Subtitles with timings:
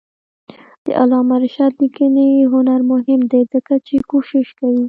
[0.85, 4.79] د علامه رشاد لیکنی هنر مهم دی ځکه چې کوشش کوي.